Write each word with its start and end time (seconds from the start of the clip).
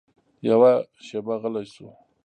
يوه 0.47 0.71
شېبه 1.05 1.35
غلى 1.41 1.63
سو. 1.73 1.87